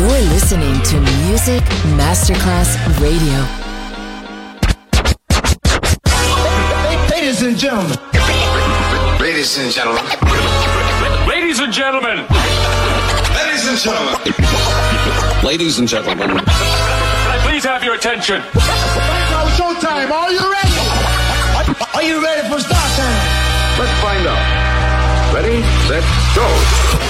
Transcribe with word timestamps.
You're 0.00 0.08
listening 0.32 0.80
to 0.84 0.98
Music 1.28 1.62
Masterclass 1.92 2.74
Radio. 3.02 3.36
Ladies 7.10 7.42
and 7.42 7.58
gentlemen. 7.58 7.98
Ladies 9.20 9.58
and 9.58 9.70
gentlemen. 9.70 10.02
Ladies 11.28 11.60
and 11.60 11.70
gentlemen. 11.70 12.24
Ladies 13.36 13.68
and 13.68 13.78
gentlemen. 13.78 15.44
Ladies 15.44 15.78
and 15.78 15.86
gentlemen. 15.86 16.28
Can 16.30 16.48
I 16.48 17.38
please 17.46 17.64
have 17.64 17.84
your 17.84 17.92
attention? 17.94 18.40
Now 18.40 19.44
it's 19.44 19.60
showtime. 19.60 20.10
Are 20.10 20.32
you 20.32 20.50
ready? 20.50 20.76
Are 21.92 22.02
you 22.02 22.24
ready 22.24 22.48
for 22.48 22.58
start 22.58 22.90
time? 22.96 23.78
Let's 23.78 24.00
find 24.00 24.26
out. 24.26 25.34
Ready, 25.34 25.60
set, 25.88 26.02
go. 26.34 27.09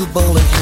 volleyballen 0.00 0.59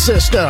system. 0.00 0.49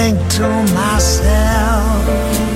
think 0.00 0.18
to 0.30 0.48
myself 0.72 2.49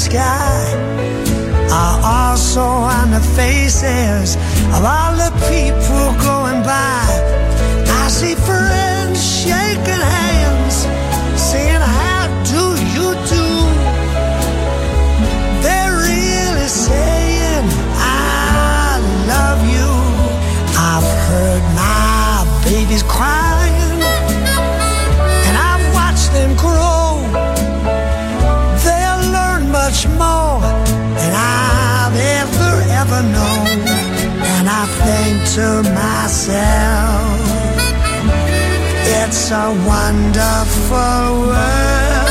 sky 0.00 0.64
are 1.70 2.00
also 2.02 2.62
on 2.62 3.10
the 3.10 3.20
faces 3.36 4.36
of 4.74 4.82
all 4.82 5.12
the 5.24 5.32
people 5.52 6.08
going 6.24 6.62
by. 6.62 7.04
I 8.02 8.08
see 8.08 8.34
friends 8.34 9.18
shaking 9.20 10.04
hands, 10.16 10.76
saying, 11.38 11.84
How 11.98 12.24
do 12.52 12.64
you 12.94 13.08
do? 13.34 13.46
They're 15.62 15.96
really 16.08 16.68
saying, 16.86 17.66
I 18.00 19.04
love 19.32 19.60
you. 19.74 19.90
I've 20.90 21.10
heard 21.28 21.64
my 21.76 22.62
babies 22.64 23.02
cry. 23.02 23.39
It's 39.32 39.48
a 39.52 39.70
wonderful 39.86 41.22
world. 41.46 42.30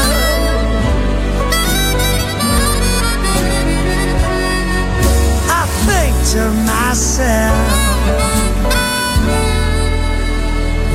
I 5.47 5.63
think 5.87 6.13
to 6.33 6.43
myself, 6.67 7.67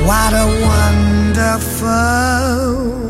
what 0.05 0.31
a 0.45 0.47
wonderful 1.41 3.04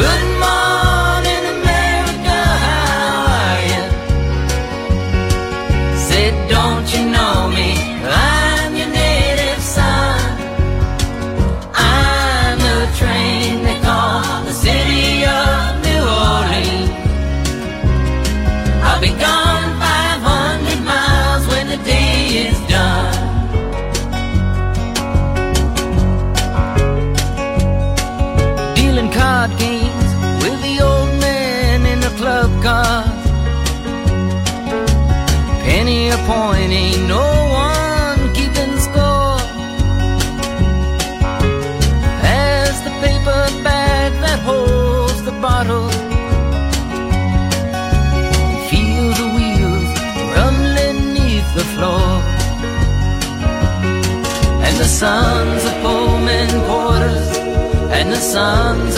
Good 0.00 0.29
sun. 58.40 58.89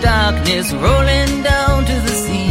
darkness 0.00 0.72
rolling 0.72 1.42
down 1.42 1.84
to 1.84 1.92
the 1.92 2.14
sea. 2.24 2.50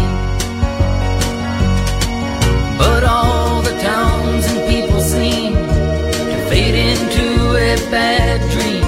But 2.77 3.03
all 3.03 3.61
the 3.61 3.75
towns 3.81 4.45
and 4.51 4.67
people 4.69 5.01
seem 5.01 5.53
to 5.53 6.37
fade 6.49 6.75
into 6.75 7.27
a 7.55 7.75
bad 7.89 8.39
dream. 8.51 8.83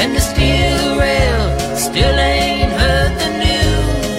And 0.00 0.14
the 0.14 0.20
steel 0.20 0.98
rail 0.98 1.76
still 1.76 2.18
ain't 2.18 2.72
heard 2.72 3.12
the 3.22 3.30
news. 3.44 4.16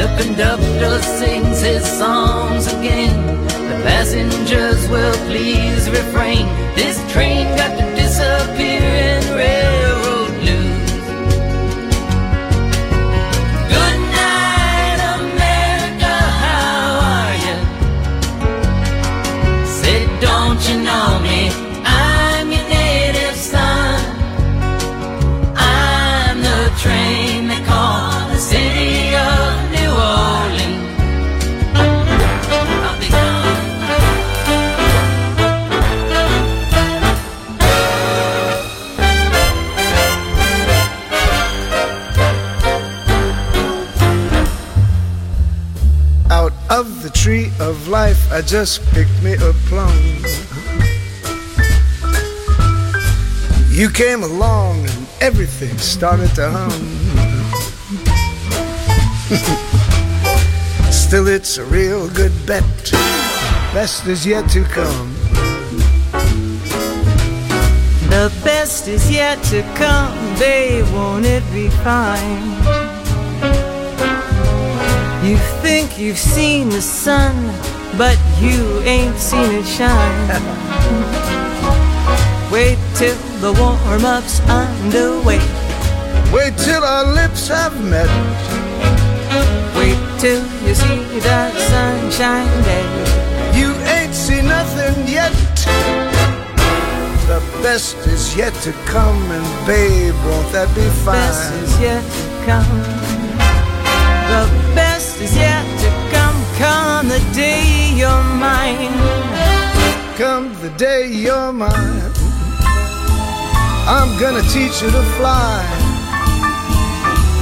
The 0.00 0.08
conductor 0.22 1.02
sings 1.18 1.60
his 1.60 1.84
songs 1.86 2.66
again. 2.66 3.16
The 3.70 3.78
passengers 3.84 4.88
will 4.88 5.16
please 5.26 5.88
refrain. 5.90 6.46
of 47.68 47.88
life, 47.88 48.32
I 48.32 48.40
just 48.40 48.82
picked 48.92 49.22
me 49.22 49.34
a 49.34 49.52
plum. 49.68 49.92
You 53.68 53.90
came 53.90 54.22
along 54.22 54.88
and 54.88 55.06
everything 55.20 55.76
started 55.76 56.34
to 56.36 56.48
hum. 56.50 56.70
Still, 60.90 61.28
it's 61.28 61.58
a 61.58 61.64
real 61.66 62.08
good 62.08 62.32
bet. 62.46 62.64
Best 63.74 64.06
is 64.06 64.24
yet 64.24 64.48
to 64.50 64.64
come. 64.64 65.14
The 68.08 68.32
best 68.42 68.88
is 68.88 69.10
yet 69.10 69.42
to 69.44 69.62
come, 69.74 70.16
babe, 70.38 70.86
won't 70.94 71.26
it 71.26 71.44
be 71.52 71.68
fine? 71.84 72.88
You 75.28 75.36
think 75.60 75.98
you've 75.98 76.16
seen 76.16 76.70
the 76.70 76.80
sun, 76.80 77.34
but 77.98 78.16
you 78.40 78.80
ain't 78.84 79.18
seen 79.18 79.50
it 79.60 79.66
shine. 79.66 80.28
Wait 82.52 82.78
till 82.94 83.16
the 83.40 83.52
warm 83.60 84.04
up's 84.06 84.40
underway. 84.48 85.40
Wait 86.32 86.56
till 86.56 86.82
our 86.84 87.04
lips 87.12 87.48
have 87.48 87.74
met. 87.84 88.08
Wait 89.76 89.98
till 90.18 90.42
you 90.66 90.74
see 90.74 91.18
that 91.20 91.52
sunshine 91.70 92.62
day. 92.64 92.86
You 93.58 93.74
ain't 93.96 94.14
seen 94.14 94.46
nothing 94.46 95.06
yet. 95.08 95.32
The 97.26 97.40
best 97.62 97.96
is 98.06 98.34
yet 98.36 98.54
to 98.62 98.72
come, 98.86 99.30
and 99.30 99.66
babe, 99.66 100.14
won't 100.24 100.50
that 100.52 100.68
be 100.74 100.88
fine? 101.04 101.16
The 101.16 101.20
best 101.26 101.52
is 101.64 101.80
yet 101.80 102.02
to 102.02 102.22
come. 102.46 102.82
The 104.32 104.44
best 104.74 105.20
is 105.20 105.34
yet 105.36 105.66
to 105.82 105.90
come, 106.14 106.38
come 106.56 107.08
the 107.08 107.20
day 107.34 107.87
you're 107.98 108.24
mine. 108.38 108.94
Come 110.16 110.54
the 110.62 110.70
day 110.78 111.08
you're 111.08 111.52
mine. 111.52 112.12
I'm 113.96 114.10
gonna 114.20 114.42
teach 114.54 114.82
you 114.82 114.90
to 114.90 115.02
fly. 115.18 115.58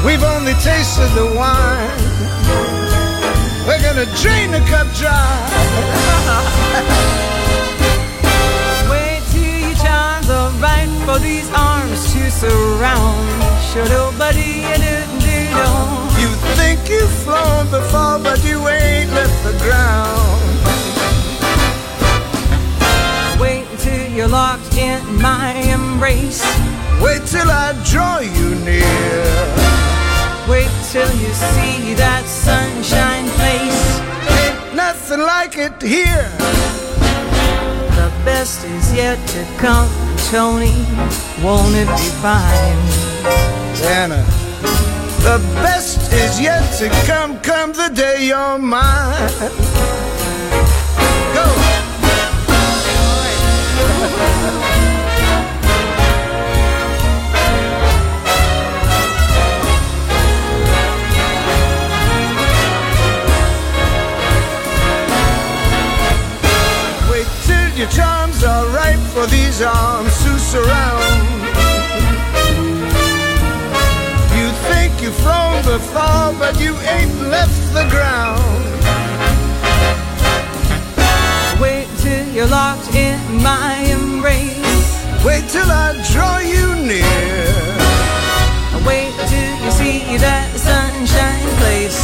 We've 0.06 0.22
only 0.22 0.54
tasted 0.64 1.10
the 1.20 1.26
wine. 1.36 2.00
We're 3.66 3.82
gonna 3.82 4.08
drain 4.22 4.50
the 4.50 4.62
cup 4.72 4.88
dry. 4.96 5.36
Wait 8.90 9.20
till 9.32 9.58
your 9.66 9.76
charms 9.84 10.30
are 10.30 10.50
right 10.66 10.88
for 11.04 11.18
these 11.18 11.50
arms 11.52 12.00
to 12.14 12.30
surround. 12.30 13.28
Sure, 13.68 13.88
nobody 13.88 14.62
do 14.84 14.94
do 15.20 15.36
You 15.60 16.05
think 16.58 16.88
you've 16.88 17.16
flown 17.24 17.64
before, 17.70 18.18
but 18.18 18.42
you 18.44 18.58
ain't 18.68 19.10
left 19.12 19.38
the 19.44 19.56
ground. 19.64 20.42
Wait 23.40 23.66
till 23.78 24.10
you're 24.12 24.28
locked 24.28 24.76
in 24.76 25.00
my 25.20 25.52
embrace. 25.76 26.42
Wait 27.00 27.22
till 27.26 27.50
I 27.50 27.72
draw 27.90 28.20
you 28.20 28.54
near. 28.64 29.66
Wait 30.48 30.72
till 30.90 31.12
you 31.22 31.30
see 31.34 31.94
that 31.94 32.24
sunshine 32.24 33.28
place. 33.36 33.84
Ain't 34.40 34.74
nothing 34.74 35.20
like 35.20 35.58
it 35.58 35.76
here. 35.82 36.30
The 37.98 38.08
best 38.24 38.64
is 38.64 38.94
yet 38.94 39.18
to 39.34 39.42
come, 39.58 39.90
Tony. 40.30 40.76
Won't 41.42 41.74
it 41.74 41.88
be 42.00 42.08
fine? 42.24 42.80
Anna, 44.00 44.24
the 45.26 45.38
best 45.56 45.98
is 46.12 46.40
yet 46.40 46.62
to 46.78 46.88
come. 47.04 47.40
Come 47.40 47.72
the 47.72 47.90
day 47.92 48.28
you're 48.28 48.58
mine. 48.58 49.28
Go. 51.34 51.46
Wait 67.10 67.26
till 67.46 67.70
your 67.76 67.88
charms 67.88 68.44
are 68.44 68.66
ripe 68.68 69.04
for 69.12 69.26
these 69.26 69.60
arms 69.60 70.14
to 70.22 70.38
surround. 70.38 71.05
Flown 75.78 76.34
before, 76.34 76.38
but 76.38 76.60
you 76.60 76.74
ain't 76.88 77.20
left 77.28 77.60
the 77.72 77.86
ground. 77.90 78.42
Wait 81.60 81.88
till 81.98 82.26
you're 82.34 82.48
locked 82.48 82.94
in 82.94 83.18
my 83.42 83.76
embrace. 83.90 85.24
Wait 85.24 85.44
till 85.48 85.70
I 85.70 85.92
draw 86.12 86.38
you 86.38 86.74
near. 86.74 87.46
Wait 88.86 89.12
till 89.30 89.54
you 89.64 89.70
see 89.70 90.16
that 90.18 90.48
sunshine 90.56 91.48
place. 91.60 92.00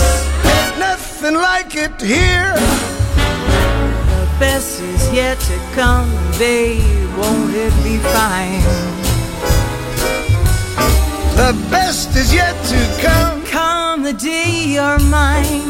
Nothing 0.78 1.34
like 1.34 1.74
it 1.76 2.00
here. 2.00 2.54
The 4.08 4.26
best 4.38 4.80
is 4.80 5.12
yet 5.12 5.38
to 5.40 5.56
come, 5.74 6.10
babe. 6.38 6.82
Won't 7.16 7.54
it 7.54 7.74
be 7.84 7.98
fine? 8.16 8.62
The 11.36 11.52
best 11.70 12.16
is 12.16 12.34
yet 12.34 12.56
to 12.66 13.02
come. 13.06 13.41
Come 13.52 14.02
the 14.02 14.14
day 14.14 14.64
you're 14.64 14.98
mine. 15.10 15.60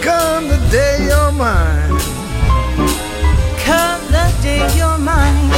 Come 0.00 0.46
the 0.46 0.60
day 0.70 0.98
you're 1.08 1.32
mine. 1.32 1.90
Come 3.64 4.00
the 4.12 4.32
day 4.42 4.64
you're 4.76 4.96
mine. 4.96 5.50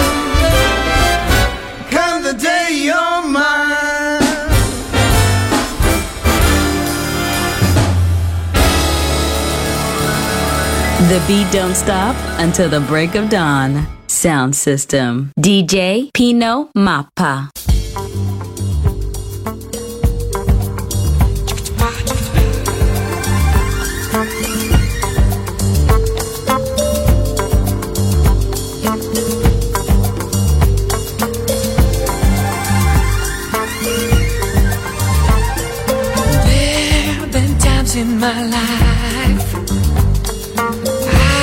Come 1.91 2.22
the 2.22 2.32
day 2.32 2.68
you're 2.86 3.22
mine. 3.28 4.22
The 11.11 11.22
beat 11.26 11.53
don't 11.53 11.74
stop 11.74 12.16
until 12.39 12.70
the 12.70 12.80
break 12.80 13.14
of 13.14 13.28
dawn. 13.28 13.86
Sound 14.07 14.57
system. 14.57 15.32
DJ 15.39 16.11
Pino 16.14 16.70
Mappa. 16.74 17.51
Times 37.89 37.97
in 37.97 38.18
my 38.18 38.43
life. 38.43 39.55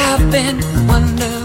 I've 0.07 0.31
been 0.31 0.59
wondering 0.87 1.44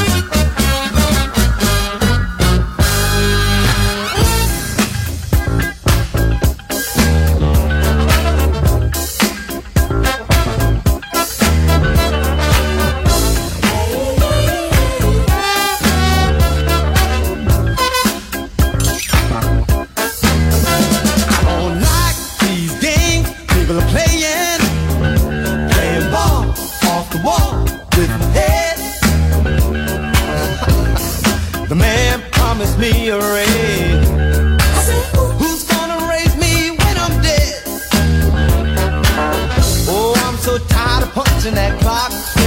tired 40.67 41.03
of 41.03 41.13
punching 41.13 41.55
that 41.55 41.79
clock. 41.81 42.40